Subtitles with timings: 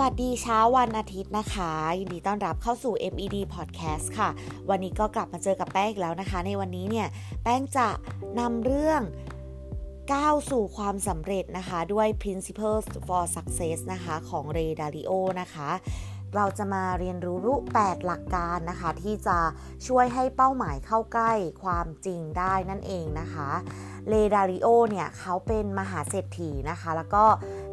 [0.00, 4.28] วัสดีเช้าวันอาทิตย์นะคะ ยินดีต้อนรับเข้าสู่ MED Podcast ค่ะ
[4.70, 7.08] วันนี้ก็กลับมาเจอกับแป้งอีกแล้วนะคะ ในวันนี้เนี่ย
[7.42, 7.88] แป้งจะ
[8.38, 9.00] นำเรื่อง
[10.12, 15.70] ก้าวสู่ความสำเร็จนะคะด้วย Principles for Success นะคะของ Ray Dalio นะคะ
[16.34, 19.38] เราจะมาเรียนรู้รูป8หลักการนะคะ ที่จะ
[19.86, 23.50] ช่วยให้เป้าหมายเข้าใกล้ความจริงได้นั่นเองนะคะ
[24.08, 27.24] เลดาริโอเนี่ยเขาเป็นมหาเศรษฐีนะคะ แล้วก็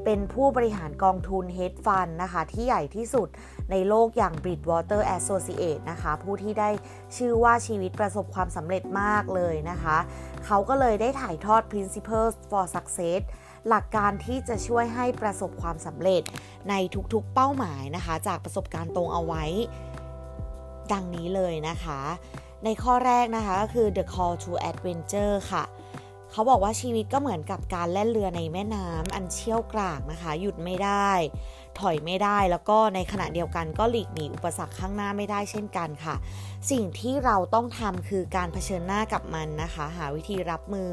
[0.05, 3.27] เป็นผู้บริหารกองทุน Hedge Fund นะคะ ที่ใหญ่ที่สุด
[3.71, 6.69] ในโลกอย่าง Bridgewater Associate นะคะ ผู้ที่ได้
[7.17, 9.97] ชื่อว่าชีวิตประสบความสำเร็จมากเลยนะคะ
[10.45, 13.21] เขาก็เลยได้ถ่ายทอด Principles for Success
[13.67, 16.23] หลักการที่จะช่วยให้ประสบความสำเร็จ
[16.69, 16.73] ใน
[17.13, 19.43] ทุกๆเป้าหมายนะคะ จากประสบการณ์ตรงเอาไว้
[20.93, 21.99] ดังนี้เลยนะคะ
[22.63, 25.63] ในข้อแรกนะคะก็คือ the call to adventure ค่ะ
[26.31, 31.11] เขาบอกว่าชีวิตก็เหมือนกับการแล่นเรือในแม่น้ำอันเชี่ยวกรากนะคะ หยุดไม่ได้
[31.79, 36.15] ถอยไม่ได้แล้วก็ในขณะเดียวกันก็หลีกหนีอุปสรรคข้างหน้าไม่ได้เช่นกันค่ะ
[36.71, 40.89] สิ่งที่เราต้องทำคือการเผชิญหน้ากับมันนะคะ หาวิธีรับมือ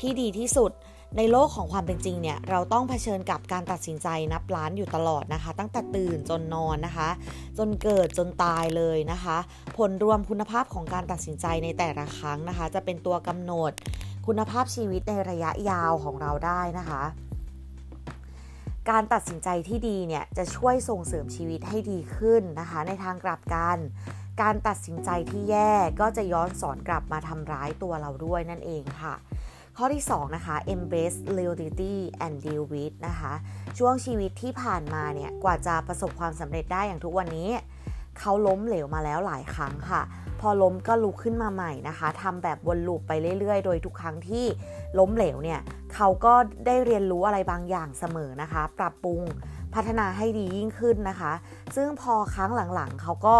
[0.00, 0.72] ที่ดีที่สุด
[1.16, 7.08] ในโลกของความเป็นจริงเนี่ยเราต้องเผชิญกับการตัดสินใจนับล้านอยู่ตลอดนะคะ ตั้งแต่ตื่นจนนอนนะคะ
[7.58, 9.36] จนเกิดจนตายเลยนะคะ
[9.76, 13.72] ผลรวมคุณภาพของการตัดสินใจในแต่ละครั้งนะคะ จะเป็นตัวกำหนด
[14.32, 17.02] คุณภาพชีวิตในระยะยาวของเราได้นะคะ
[18.90, 23.78] การตัดสินใจที่ดีเนี่ยจะช่วยส่งเสริมชีวิตให้ดีขึ้นนะคะ ในทางกลับกัน
[24.42, 29.14] การตัดสินใจที่แย่ก็จะย้อนสอนกลับมาทำร้ายตัวเราด้วยนั่นเองค่ะ
[29.76, 33.32] ข้อที่ 2 นะคะ embrace reality and deal with นะคะ
[33.78, 37.50] ช่วงชีวิตที่ผ่านมาเนี่ย กว่าจะประสบความสำเร็จได้อย่างทุกวันนี้
[38.18, 40.02] เขาล้มเหลวมาแล้วหลายครั้งค่ะ
[40.40, 44.44] พอล้มก็ลุกขึ้นมาใหม่นะคะทำแบบวนลูปไปเรื่อยๆ โดยทุกครั้งที่
[44.98, 45.60] ล้มเหลวเนี่ย
[45.94, 46.34] เขาก็
[46.66, 49.22] ได้เรียนรู้อะไรบางอย่างเสมอนะคะ ปรับปรุง
[49.74, 51.32] พัฒนาให้ดียิ่งขึ้นนะคะ
[51.76, 53.36] ซึ่งพอครั้งหลังๆเขาก็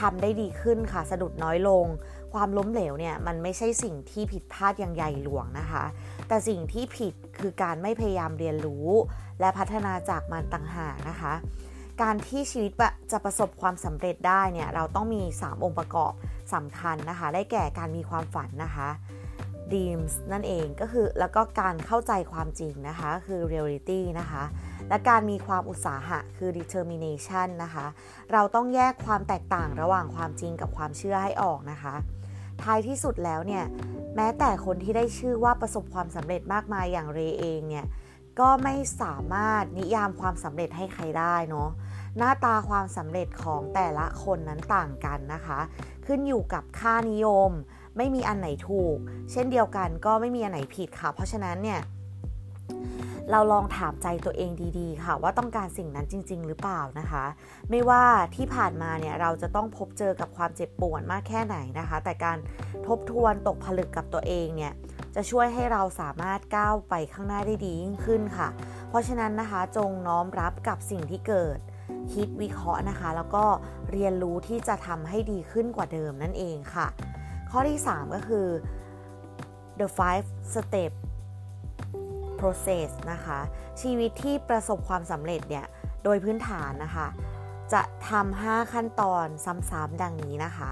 [0.00, 1.86] ทำได้ดีขึ้นค่ะสะดุดน้อยลง
[2.34, 5.84] ความล้มเหลวเนี่ยมันไม่ใช่สิ่งที่ผิดพลาดอย่างใหญ่หลวงนะคะ
[6.28, 8.88] แต่สิ่งที่ผิดคือการไม่พยายามเรียนรู้
[9.40, 11.32] และพัฒนาจากมันต่างหากนะคะ
[12.02, 12.72] การที่ชีวิต
[13.12, 16.12] จะประสบความสำเร็จได้เนี่ยเราต้องมี 3 องค์ประกอบ
[16.54, 18.88] สำคัญนะคะ ได้แก่การมีความฝันนะคะ
[19.72, 24.42] dreams นั่นเองก็คือแล้วก็การเข้าใจความจริงนะคะคือ reality นะคะ
[24.88, 27.86] และการมีความอุตสาหะคือ determination นะคะ
[28.32, 31.94] เราต้องแยกความแตกต่างระหว่างความจริงกับความเชื่อให้ออกนะคะ
[32.62, 33.64] ท้ายที่สุดแล้วเนี่ย
[34.16, 37.86] แม้แต่คนที่ได้ชื่อว่าประสบความสำเร็จมากมายอย่างเรเองเนี่ย
[38.40, 41.68] ก็ไม่สามารถนิยามความสำเร็จให้ใครได้เนาะ
[42.18, 45.60] หน้าตาความสำเร็จของแต่ละคนนั้นต่างกันนะคะ
[46.06, 47.50] ขึ้นอยู่กับค่านิยม
[47.96, 48.96] ไม่มีอันไหนถูก
[49.30, 51.80] เช่นเดียวกันก็ไม่มีอันไหนผิดค่ะ เพราะฉะนั้นเนี่ย
[53.30, 57.24] เราลองถามใจตัวเองดีๆ ค่ะ ว่าต้องการสิ่งนั้นจริง ๆ หรือเปล่านะคะ
[57.70, 58.04] ไม่ว่า
[58.36, 62.38] ที่ผ่านมาเนี่ยเราจะต้องพบเจอกับความเจ็บปวดมากแค่ไหนนะคะ แต่การ
[62.86, 64.72] ทบทวนตกผลึกกับตัวเองเนี่ย
[65.14, 68.48] จะช่วยให้เราสามารถก้าวไปข้างหน้าได้ดียิ่งขึ้นค่ะ
[68.88, 71.58] เพราะฉะนั้นนะคะจงน้อมรับกับสิ่งที่เกิด
[72.12, 73.44] คิดวิเคราะห์นะคะ แล้วก็
[73.90, 76.86] เรียนรู้ที่จะทำให้ดีขึ้นกว่าเดิมนั่นเองค่ะ
[77.50, 78.46] ข้อที่ 3 ก็คือ
[79.80, 80.92] the five step
[82.40, 83.38] process นะคะ
[83.80, 85.66] ชีวิตที่ประสบความสำเร็จเนี่ย
[86.04, 87.08] โดยพื้นฐานนะคะ
[87.72, 90.70] จะทำ5ขั้นตอนซ้ำๆดังนี้นะคะ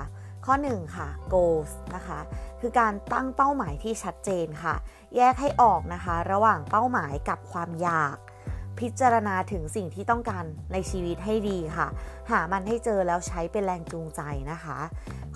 [0.48, 2.18] ข้อ 1 ค่ะ goals นะคะ
[2.60, 4.74] คือการตั้งเป้าหมายที่ชัดเจนค่ะ
[5.16, 8.16] แยกให้ออกนะคะ ระหว่างเป้าหมายกับความอยาก
[8.80, 11.88] พิจารณาถึงสิ่งที่ต้องการในชีวิตให้ดีค่ะ
[12.30, 14.20] หามันให้เจอแล้วใช้เป็นแรงจูงใจ
[14.52, 14.78] นะคะ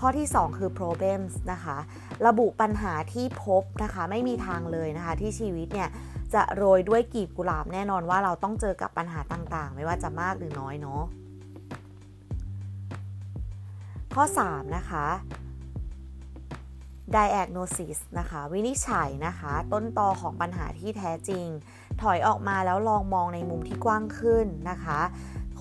[0.00, 1.76] ข้อที่ 2 คือ problems นะคะ
[2.26, 5.88] ระบุปัญหาที่พบนะคะ ไม่มีทางเลยนะคะ ที่ชีวิตเนี่ย
[6.34, 11.02] จะโรยด้วยกีบกุหลาบแน่นอนว่าเราต้องเจอกับปัญหาต่างๆ ไม่ว่าจะมากหรือน้อยเนาะ
[14.14, 15.06] ข้อ 3 นะคะ
[17.16, 21.46] diagnosis นะคะ วินิจฉัยนะคะ ต้นตอของปัญหาที่แท้จริง
[22.02, 25.00] ถอยออกมาแล้วลองมองในมุมที่กว้างขึ้นนะคะ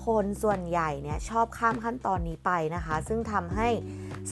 [0.04, 3.68] คนส่วนใหญ่เนี่ยชอบข้ามขั้นตอนนี้ไปนะคะ ซึ่งทำให้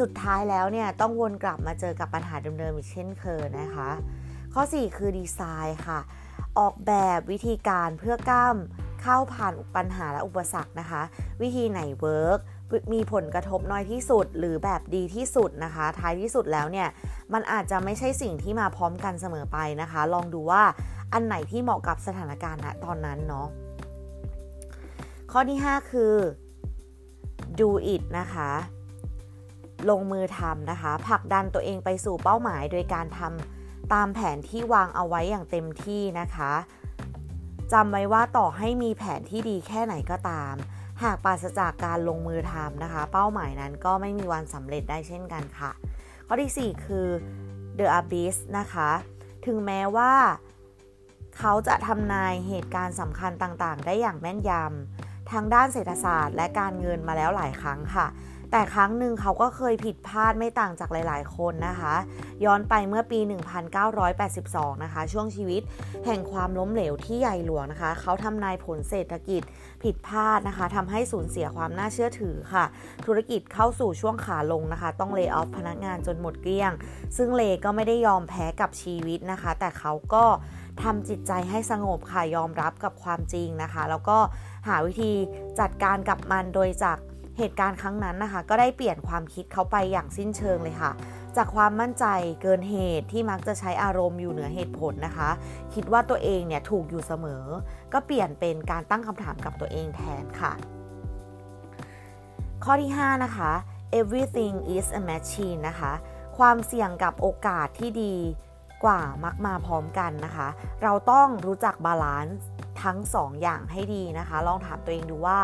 [0.01, 3.89] สุดท้ายแล้วเนี่ยต้องวนกลับมาเจอกับปัญหาเดิมๆอีกเช่นเคยนะคะ
[4.55, 6.01] ข้อ 4 คือดีไซน์ค่ะ
[6.59, 8.57] ออกแบบวิธีการเพื่อก้าม
[9.03, 11.03] เข้าผ่านปัญหาและอุปสรรคนะคะ
[11.43, 12.41] วิธีไหนเวิร์ก
[12.93, 16.89] มีผลกระทบน้อยที่สุดหรือแบบดีที่สุดนะคะ ท้ายที่สุดแล้วเนี่ย
[17.33, 20.63] มันอาจจะไม่ใช่สิ่งที่มาพร้อมกันเสมอไปนะคะ ลองดูว่า
[21.13, 23.47] อันไหนที่เหมาะกับสถานการณ์ณตอนนั้นเนาะ
[25.31, 26.15] ข้อที่ 5 คือ
[27.61, 28.51] do it นะคะ
[29.91, 36.53] ลงมือทำนะคะผลักดันตัวเองไปสู่เป้าหมายโดยการทำตามแผนที่วางเอาไว้อย่างเต็มที่นะคะ
[37.73, 40.55] จำไว้ว่าต่อให้มีแผนที่ดีแค่ไหนก็ตาม
[41.03, 45.71] หากปราศจากการลงมือทำนะคะ เป้าหมายนั้นก็ไม่มีวันสำเร็จได้เช่นกันค่ะ
[46.27, 47.07] ข้อที่ 4 คือ
[47.79, 48.91] The Abyss นะคะ
[49.47, 50.13] ถึงแม้ว่า
[51.39, 58.07] เขาจะทำนายเหตุการณ์สำคัญต่างๆ ได้อย่างแม่นยำทางด้านเศรษฐศาสตร์และการเงินมาแล้วหลายครั้งค่ะ
[58.51, 61.95] แต่ครั้งหนึ่งเขาก็เคยผิดพลาดไม่ต่างจากหลาย ๆ คนนะคะ
[62.45, 63.21] ย้อนไปเมื่อปี
[64.01, 65.63] 1982 นะคะ ช่วงชีวิต
[66.07, 69.43] แห่งความล้มเหลวที่ใหญ่หลวงนะคะ เขาทำนายผลเศรษฐกิจ
[69.83, 72.65] ผิดพลาดนะคะทำให้สูญเสียความน่าเชื่อถือค่ะ
[73.07, 76.73] ธุรกิจเข้าสู่ช่วงขาลงนะคะ ต้องเลิกออฟพนักงานจนหมดเกลี้ยง
[77.17, 80.25] ซึ่งเลก็ไม่ได้ยอมแพ้กับชีวิตนะคะ แต่เขาก็
[80.83, 84.19] ทำจิตใจให้สงบค่ะยอมรับกับความจริงนะคะ แล้วก็
[84.69, 85.13] หาวิธี
[85.61, 86.99] จัดการกับมันโดยจาก
[87.41, 90.91] เหตุการณ์ครั้งนั้นนะคะ ก็ได้เปลี่ยนความคิดเขาไปอย่างสิ้นเชิงเลยค่ะ
[91.37, 92.05] จากความมั่นใจ
[92.43, 95.31] เกินเหตุที่มักจะใช้อารมณ์อยู่เหนือเหตุผลนะคะ
[95.75, 97.45] คิดว่าตัวเองเนี่ยถูกอยู่เสมอ
[97.93, 100.53] ก็เปลี่ยนเป็นการตั้งคำถามกับตัวเองแทนค่ะ
[102.65, 103.51] ข้อที่ 5 นะคะ
[104.01, 105.93] everything is a machine นะคะ
[106.39, 108.17] ความเสี่ยงกับโอกาสที่ดี
[108.85, 110.49] กว่ามักมาพร้อมกันนะคะ
[110.83, 112.47] เราต้องรู้จัก balance
[112.83, 115.41] ทั้ง2 อย่างให้ดีนะคะ ลองถามตัวเองดูว่า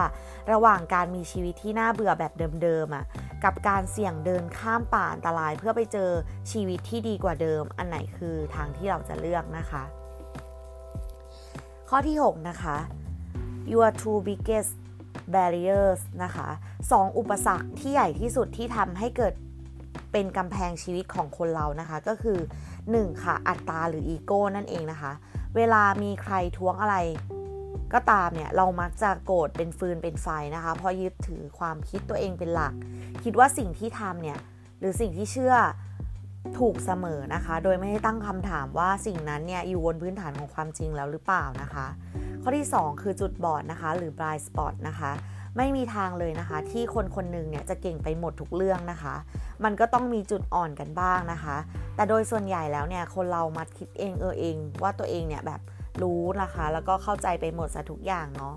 [0.52, 2.32] ระหว่างการมีชีวิตที่น่าเบื่อแบบ
[2.62, 3.04] เดิมๆอะ
[3.44, 6.10] กับการเสี่ยงเดินข้ามป่าอันตราย เพื่อไปเจอ
[6.52, 9.82] ชีวิตที่ดีกว่าเดิม อันไหนคือทางที่เราจะเลือกนะคะ
[11.88, 12.76] ข้อที่ 6 นะคะ
[13.72, 14.72] your two biggest
[15.34, 16.48] barriers นะคะ
[16.92, 19.34] สองอุปสรรคที่ใหญ่ที่สุดที่ทำให้เกิด
[20.12, 22.38] เป็นกำแพงชีวิตของคนเรานะคะ ก็คือ
[22.80, 23.22] 1.
[23.22, 25.12] ค่ะอัตตาหรืออีโก้นั่นเองนะคะ
[25.56, 26.96] เวลามีใครท้วงอะไร
[27.94, 32.74] ก็ตามเนี่ยเรามักจะโกรธเป็นฟืนเป็นไฟนะคะ เพราะยึดถือความคิดตัวเองเป็นหลัก
[33.24, 34.38] คิดว่าสิ่งที่ทำเนี่ย
[34.78, 35.54] หรือสิ่งที่เชื่อ
[36.58, 41.86] ถูกเสมอนะคะ โดยไม่ได้ตั้งคำถามว่าสิ่งนั้นเนี่ยอยู่บนพื้นฐานของความจริงแล้วหรือเปล่านะคะ
[42.42, 45.10] ข้อที่ 2 คือจุดบอดนะคะ หรือ blind spot นะคะ
[45.56, 49.14] ไม่มีทางเลยนะคะ ที่คนคนหนึ่งเนี่ยจะเก่งไปหมดทุกเรื่องนะคะ
[49.64, 51.56] มันก็ต้องมีจุดอ่อนกันบ้างนะคะ
[51.96, 55.60] แต่โดยส่วนใหญ่แล้วเนี่ยคนเรามัดคิดเองเออเอง ว่าตัวเองเนี่ยแบบ
[56.02, 58.54] รู้นะคะ แล้วก็เข้าใจไปหมดซะทุกอย่างเนาะ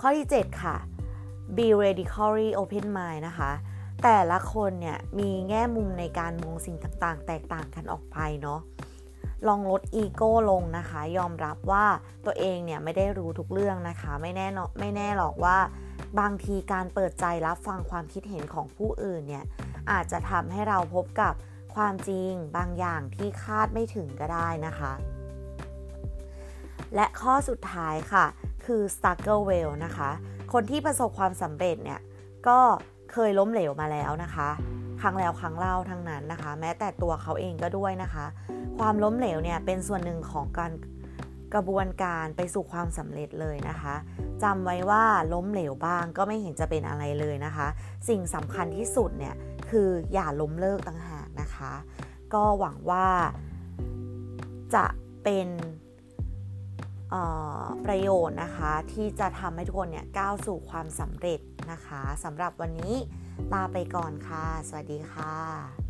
[0.00, 0.76] ข้อที่ 7 ค่ะ
[1.56, 3.50] be radically open mind นะคะ
[4.02, 8.60] แต่ละคนเนี่ยมีแง่มุมในการมองสิ่งต่างๆ แตกต่างกันออกไปเนาะ
[9.48, 11.86] ลองลดอีโก้ลงนะคะ ยอมรับว่า
[12.26, 15.58] ตัวเองเนี่ยไม่ได้รู้ทุกเรื่องนะคะ ไม่แน่นไม่แน่หรอกว่า
[16.20, 19.44] บางทีการเปิดใจรับฟังความคิดเห็นของผู้อื่นเนี่ย
[19.90, 21.34] อาจจะทำให้เราพบกับ
[21.74, 24.92] ความจริงบางอย่างที่คาดไม่ถึงก็ได้นะคะ
[26.94, 28.26] และข้อสุดท้ายค่ะ
[28.66, 30.10] คือ struggle well นะคะ
[30.52, 32.00] คนที่ประสบความสำเร็จเนี่ย
[32.48, 32.58] ก็
[33.12, 34.48] เคยล้มเหลวมาแล้วนะคะ
[35.00, 38.26] ครั้งแล้วครั้งเล่าทั้งนั้นนะคะ แม้แต่ตัวเขาเองก็ด้วยนะคะ
[38.78, 40.72] ความล้มเหลวเนี่ยเป็นส่วนหนึ่งของการ
[41.54, 43.94] กระบวนการไปสู่ความสำเร็จเลยนะคะ
[44.42, 47.66] จำไว้ว่าล้มเหลวบ้างก็ไม่เห็นจะเป็นอะไรเลยนะคะ
[48.08, 49.34] สิ่งสำคัญที่สุดเนี่ย
[49.70, 51.19] คืออย่าล้มเลิกต่างหาก
[51.50, 51.74] นะคะ
[52.34, 53.08] ก็หวังว่า
[54.74, 54.86] จะ
[55.24, 55.48] เป็น
[57.84, 61.40] ประโยชน์นะคะที่จะทำให้ทุกคนเนี่ยก้าวสู่ความสำเร็จ
[61.72, 62.94] นะคะสำหรับวันนี้
[63.52, 65.89] ลาไปก่อนค่ะ สวัสดีค่ะ